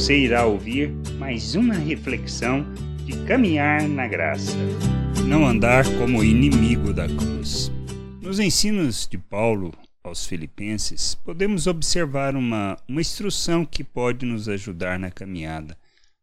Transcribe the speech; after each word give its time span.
Você 0.00 0.16
irá 0.16 0.46
ouvir 0.46 0.90
mais 1.18 1.54
uma 1.54 1.74
reflexão 1.74 2.64
de 3.04 3.22
caminhar 3.26 3.86
na 3.86 4.08
graça. 4.08 4.56
Não 5.26 5.44
andar 5.44 5.84
como 5.98 6.24
inimigo 6.24 6.94
da 6.94 7.06
cruz. 7.06 7.70
Nos 8.22 8.40
ensinos 8.40 9.06
de 9.06 9.18
Paulo 9.18 9.74
aos 10.02 10.24
Filipenses, 10.24 11.14
podemos 11.16 11.66
observar 11.66 12.34
uma, 12.34 12.78
uma 12.88 13.02
instrução 13.02 13.62
que 13.62 13.84
pode 13.84 14.24
nos 14.24 14.48
ajudar 14.48 14.98
na 14.98 15.10
caminhada, 15.10 15.76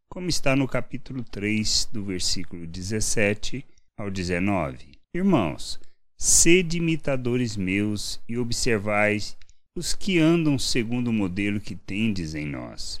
como 0.08 0.28
está 0.28 0.56
no 0.56 0.66
capítulo 0.66 1.22
3, 1.22 1.88
do 1.92 2.04
versículo 2.04 2.66
17 2.66 3.64
ao 3.96 4.10
19. 4.10 4.88
Irmãos, 5.14 5.78
sede 6.16 6.78
imitadores 6.78 7.56
meus 7.56 8.20
e 8.28 8.36
observais 8.36 9.36
os 9.76 9.94
que 9.94 10.18
andam 10.18 10.58
segundo 10.58 11.08
o 11.08 11.12
modelo 11.12 11.60
que 11.60 11.76
tendes 11.76 12.34
em 12.34 12.44
nós. 12.44 13.00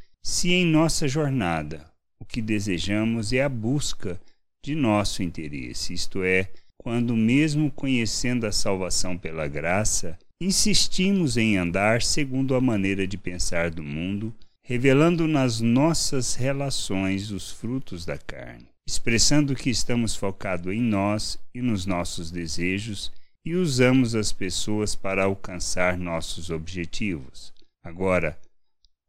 se 0.23 0.51
em 0.51 0.65
nossa 0.65 1.07
jornada 1.07 1.85
o 2.19 2.25
que 2.25 2.41
desejamos 2.41 3.33
é 3.33 3.43
a 3.43 3.49
busca 3.49 4.19
de 4.63 4.75
nosso 4.75 5.23
interesse, 5.23 5.93
isto 5.93 6.23
é, 6.23 6.51
quando, 6.77 7.15
mesmo 7.15 7.71
conhecendo 7.71 8.45
a 8.45 8.51
salvação 8.51 9.17
pela 9.17 9.47
graça, 9.47 10.17
insistimos 10.41 11.37
em 11.37 11.57
andar 11.57 12.01
segundo 12.01 12.55
a 12.55 12.61
maneira 12.61 13.07
de 13.07 13.17
pensar 13.17 13.69
do 13.71 13.83
mundo, 13.83 14.33
revelando 14.63 15.27
nas 15.27 15.59
nossas 15.59 16.35
relações 16.35 17.31
os 17.31 17.51
frutos 17.51 18.05
da 18.05 18.17
carne 18.17 18.71
expressando 18.91 19.55
que 19.55 19.69
estamos 19.69 20.15
focados 20.15 20.73
em 20.73 20.81
nós 20.81 21.39
e 21.55 21.61
nos 21.61 21.85
nossos 21.85 22.29
desejos 22.29 23.09
e 23.45 23.55
usamos 23.55 24.15
as 24.15 24.33
pessoas 24.33 24.95
para 24.95 25.23
alcançar 25.23 25.97
nossos 25.97 26.49
objetivos. 26.49 27.53
Agora, 27.83 28.37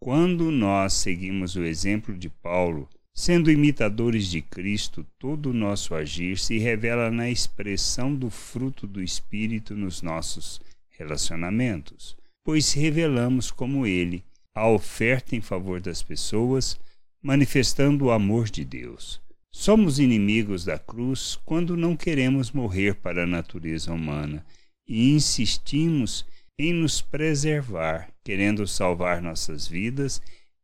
quando 0.03 0.51
nós 0.51 0.95
seguimos 0.95 1.55
o 1.55 1.63
exemplo 1.63 2.13
de 2.19 2.29
Paulo, 2.29 2.89
sendo 3.15 3.53
imitadores 3.53 4.27
de 4.29 4.43
Cristo, 4.43 5.07
todo 5.17 5.51
o 5.51 5.55
nosso 5.55 5.95
agir 5.95 6.37
se 6.41 6.59
revela 6.59 7.09
na 7.09 7.31
expressão 7.31 8.13
do 8.13 8.29
fruto 8.29 8.85
do 8.85 9.01
Espírito 9.01 9.77
nos 9.77 10.03
nossos 10.03 10.61
relacionamentos, 10.91 12.17
pois 12.43 12.73
revelamos 12.73 13.53
como 13.53 13.87
ele 13.87 14.25
a 14.53 14.67
oferta 14.67 15.37
em 15.37 15.41
favor 15.41 15.81
das 15.81 16.03
pessoas, 16.03 16.77
manifestando 17.23 18.07
o 18.07 18.11
amor 18.11 18.51
de 18.51 18.65
Deus. 18.65 19.21
Somos 19.53 20.01
inimigos 20.01 20.65
da 20.65 20.81
cruz 20.81 21.39
quando 21.45 21.77
não 21.77 21.95
queremos 21.95 22.51
morrer 22.51 22.97
para 22.97 23.23
a 23.23 23.27
natureza 23.27 23.93
humana 23.93 24.45
e 24.85 25.13
insistimos 25.13 26.27
em 26.63 26.73
nos 26.73 27.03
preservar, 27.03 28.09
querendo 28.23 28.69
salvar 28.69 29.21
nossas 29.21 29.67
vidas 29.67 30.23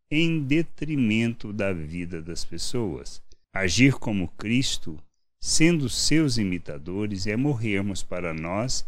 em 0.08 0.40
detrimento 0.40 1.52
da 1.52 1.72
vida 1.72 2.22
das 2.22 2.44
pessoas. 2.44 3.20
Agir 3.52 3.94
como 3.94 4.28
Cristo, 4.28 4.96
sendo 5.40 5.88
seus 5.88 6.38
imitadores, 6.38 7.26
é 7.26 7.36
morrermos 7.36 8.00
para 8.00 8.32
nós 8.32 8.86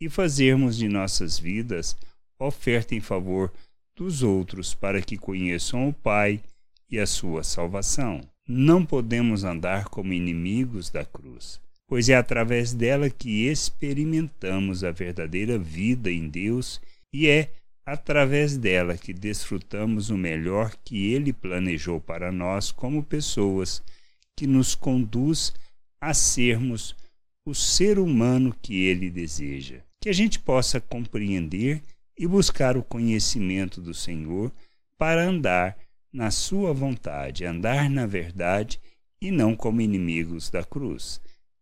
e 0.00 0.08
fazermos 0.08 0.76
de 0.76 0.88
nossas 0.88 1.36
vidas 1.36 1.96
oferta 2.38 2.94
em 2.94 3.00
favor 3.00 3.52
dos 3.96 4.22
outros 4.22 4.72
para 4.72 5.02
que 5.02 5.16
conheçam 5.16 5.88
o 5.88 5.92
Pai 5.92 6.40
e 6.88 6.96
a 6.96 7.08
sua 7.08 7.42
salvação. 7.42 8.20
Não 8.46 8.86
podemos 8.86 9.42
andar 9.42 9.86
como 9.88 10.12
inimigos 10.12 10.90
da 10.90 11.04
cruz, 11.04 11.60
pois 11.92 12.08
é 12.08 12.14
através 12.14 12.72
dela 12.72 13.10
que 13.10 13.48
experimentamos 13.48 14.82
a 14.82 14.90
verdadeira 14.90 15.58
vida 15.58 16.10
em 16.10 16.26
Deus 16.26 16.80
e 17.12 17.28
é 17.28 17.52
através 17.84 18.56
dela 18.56 18.96
que 18.96 19.12
desfrutamos 19.12 20.08
o 20.08 20.16
melhor 20.16 20.74
que 20.82 21.12
Ele 21.12 21.34
planejou 21.34 22.00
para 22.00 22.32
nós 22.32 22.72
como 22.72 23.02
pessoas, 23.02 23.82
que 24.34 24.46
nos 24.46 24.74
conduz 24.74 25.52
a 26.00 26.14
sermos 26.14 26.96
o 27.44 27.54
ser 27.54 27.98
humano 27.98 28.56
que 28.62 28.86
Ele 28.86 29.10
deseja. 29.10 29.80
Que 30.00 30.08
a 30.08 30.14
gente 30.14 30.38
possa 30.38 30.80
compreender 30.80 31.82
e 32.18 32.26
buscar 32.26 32.74
o 32.74 32.82
conhecimento 32.82 33.82
do 33.82 33.92
Senhor 33.92 34.50
para 34.96 35.28
andar 35.28 35.76
na 36.10 36.30
sua 36.30 36.72
vontade, 36.72 37.44
andar 37.44 37.90
na 37.90 38.06
verdade 38.06 38.80
e 39.20 39.30
não 39.30 39.54
como 39.54 39.82
inimigos 39.82 40.48
da 40.48 40.64
cruz. 40.64 41.20